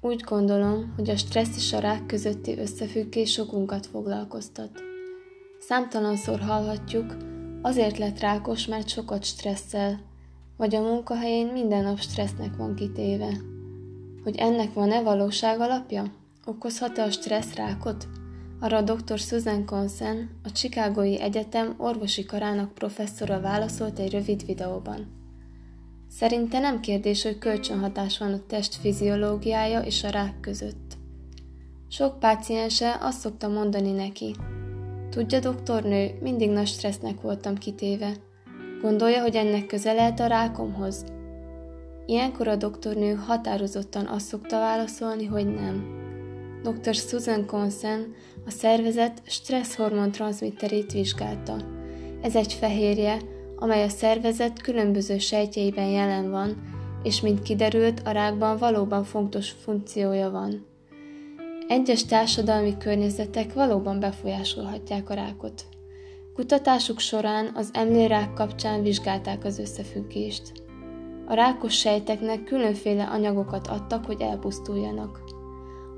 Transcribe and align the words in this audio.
Úgy 0.00 0.20
gondolom, 0.20 0.92
hogy 0.96 1.10
a 1.10 1.16
stressz 1.16 1.56
és 1.56 1.72
a 1.72 1.78
rák 1.78 2.06
közötti 2.06 2.58
összefüggés 2.58 3.32
sokunkat 3.32 3.86
foglalkoztat. 3.86 4.70
Számtalanszor 5.58 6.40
hallhatjuk, 6.40 7.16
azért 7.62 7.98
lett 7.98 8.20
rákos, 8.20 8.66
mert 8.66 8.88
sokat 8.88 9.24
stresszel, 9.24 10.00
vagy 10.56 10.74
a 10.74 10.80
munkahelyén 10.80 11.46
minden 11.46 11.82
nap 11.82 11.98
stressznek 11.98 12.56
van 12.56 12.74
kitéve. 12.74 13.40
Hogy 14.22 14.36
ennek 14.36 14.72
van-e 14.72 15.02
valóság 15.02 15.60
alapja? 15.60 16.12
Okozhat-e 16.44 17.02
a 17.02 17.10
stressz 17.10 17.54
rákot? 17.54 18.08
Arra 18.60 18.76
a 18.76 18.82
dr. 18.82 19.18
Susan 19.18 19.64
Consen, 19.64 20.30
a 20.44 20.52
Chicagói 20.52 21.20
Egyetem 21.20 21.74
orvosi 21.76 22.24
karának 22.24 22.74
professzora 22.74 23.40
válaszolt 23.40 23.98
egy 23.98 24.10
rövid 24.10 24.46
videóban. 24.46 25.06
Szerinte 26.08 26.58
nem 26.58 26.80
kérdés, 26.80 27.22
hogy 27.22 27.38
kölcsönhatás 27.38 28.18
van 28.18 28.32
a 28.32 28.46
test 28.46 28.74
fiziológiája 28.74 29.80
és 29.80 30.04
a 30.04 30.10
rák 30.10 30.40
között. 30.40 30.96
Sok 31.88 32.18
páciense 32.18 32.98
azt 33.00 33.20
szokta 33.20 33.48
mondani 33.48 33.90
neki, 33.90 34.34
Tudja, 35.16 35.40
doktornő, 35.40 36.18
mindig 36.20 36.50
nagy 36.50 36.66
stressznek 36.66 37.20
voltam 37.20 37.54
kitéve. 37.54 38.12
Gondolja, 38.82 39.20
hogy 39.20 39.36
ennek 39.36 39.66
köze 39.66 39.92
lehet 39.92 40.20
a 40.20 40.26
rákomhoz? 40.26 41.04
Ilyenkor 42.06 42.48
a 42.48 42.56
doktornő 42.56 43.14
határozottan 43.14 44.06
azt 44.06 44.26
szokta 44.26 44.58
válaszolni, 44.58 45.24
hogy 45.24 45.54
nem. 45.54 45.94
Dr. 46.62 46.94
Susan 46.94 47.46
Consen 47.46 48.14
a 48.46 48.50
szervezet 48.50 49.22
stresszhormon 49.26 50.10
transmitterét 50.10 50.92
vizsgálta. 50.92 51.56
Ez 52.22 52.36
egy 52.36 52.52
fehérje, 52.52 53.16
amely 53.56 53.82
a 53.82 53.88
szervezet 53.88 54.62
különböző 54.62 55.18
sejtjeiben 55.18 55.88
jelen 55.88 56.30
van, 56.30 56.74
és 57.02 57.20
mint 57.20 57.42
kiderült, 57.42 58.02
a 58.04 58.10
rákban 58.10 58.56
valóban 58.56 59.04
fontos 59.04 59.50
funkciója 59.50 60.30
van. 60.30 60.66
Egyes 61.68 62.04
társadalmi 62.04 62.76
környezetek 62.76 63.52
valóban 63.52 64.00
befolyásolhatják 64.00 65.10
a 65.10 65.14
rákot. 65.14 65.64
Kutatásuk 66.34 66.98
során 66.98 67.50
az 67.54 67.70
emlérák 67.72 68.32
kapcsán 68.32 68.82
vizsgálták 68.82 69.44
az 69.44 69.58
összefüggést. 69.58 70.52
A 71.26 71.34
rákos 71.34 71.78
sejteknek 71.78 72.44
különféle 72.44 73.04
anyagokat 73.04 73.66
adtak, 73.66 74.04
hogy 74.04 74.20
elpusztuljanak. 74.20 75.20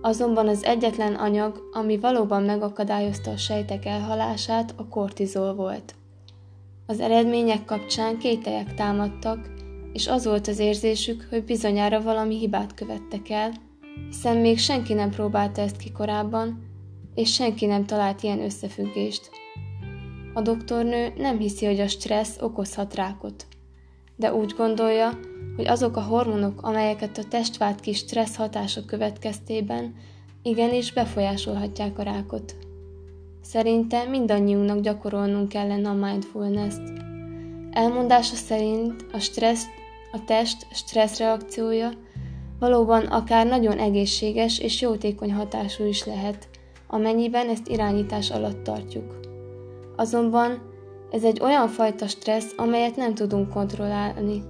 Azonban 0.00 0.48
az 0.48 0.64
egyetlen 0.64 1.14
anyag, 1.14 1.68
ami 1.72 1.98
valóban 1.98 2.42
megakadályozta 2.42 3.30
a 3.30 3.36
sejtek 3.36 3.84
elhalását, 3.84 4.74
a 4.76 4.88
kortizol 4.88 5.54
volt. 5.54 5.94
Az 6.90 7.00
eredmények 7.00 7.64
kapcsán 7.64 8.18
kételyek 8.18 8.74
támadtak, 8.74 9.50
és 9.92 10.06
az 10.06 10.24
volt 10.24 10.48
az 10.48 10.58
érzésük, 10.58 11.26
hogy 11.30 11.44
bizonyára 11.44 12.02
valami 12.02 12.38
hibát 12.38 12.74
követtek 12.74 13.30
el, 13.30 13.52
hiszen 14.06 14.36
még 14.36 14.58
senki 14.58 14.94
nem 14.94 15.10
próbálta 15.10 15.60
ezt 15.60 15.76
ki 15.76 15.92
korábban, 15.92 16.62
és 17.14 17.32
senki 17.32 17.66
nem 17.66 17.86
talált 17.86 18.22
ilyen 18.22 18.40
összefüggést. 18.40 19.30
A 20.34 20.40
doktornő 20.40 21.12
nem 21.16 21.38
hiszi, 21.38 21.66
hogy 21.66 21.80
a 21.80 21.88
stressz 21.88 22.40
okozhat 22.40 22.94
rákot, 22.94 23.46
de 24.16 24.34
úgy 24.34 24.54
gondolja, 24.56 25.18
hogy 25.56 25.66
azok 25.66 25.96
a 25.96 26.02
hormonok, 26.02 26.62
amelyeket 26.62 27.18
a 27.18 27.24
test 27.24 27.56
vált 27.56 27.80
ki 27.80 27.92
stressz 27.92 28.36
hatása 28.36 28.84
következtében, 28.84 29.94
igenis 30.42 30.92
befolyásolhatják 30.92 31.98
a 31.98 32.02
rákot. 32.02 32.67
Szerinte 33.50 34.04
mindannyiunknak 34.04 34.80
gyakorolnunk 34.80 35.48
kellene 35.48 35.88
a 35.88 35.92
mindfulness-t. 35.92 36.92
Elmondása 37.70 38.34
szerint 38.34 39.06
a 39.12 39.18
stressz, 39.18 39.66
a 40.12 40.24
test 40.24 40.66
stresszreakciója 40.72 41.90
valóban 42.58 43.04
akár 43.04 43.46
nagyon 43.46 43.78
egészséges 43.78 44.58
és 44.58 44.80
jótékony 44.80 45.32
hatású 45.32 45.84
is 45.84 46.04
lehet, 46.04 46.48
amennyiben 46.86 47.48
ezt 47.48 47.68
irányítás 47.68 48.30
alatt 48.30 48.62
tartjuk. 48.62 49.20
Azonban 49.96 50.62
ez 51.10 51.24
egy 51.24 51.40
olyan 51.40 51.68
fajta 51.68 52.06
stressz, 52.06 52.54
amelyet 52.56 52.96
nem 52.96 53.14
tudunk 53.14 53.48
kontrollálni. 53.48 54.42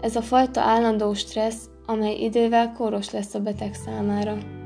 Ez 0.00 0.16
a 0.16 0.22
fajta 0.22 0.60
állandó 0.60 1.14
stressz, 1.14 1.68
amely 1.86 2.14
idővel 2.14 2.72
kóros 2.72 3.10
lesz 3.10 3.34
a 3.34 3.40
beteg 3.40 3.74
számára. 3.74 4.59